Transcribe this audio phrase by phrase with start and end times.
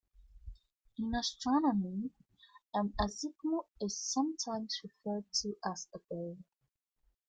[0.97, 2.09] In astronomy,
[2.73, 6.43] an "azimuth" is sometimes referred to as a bearing.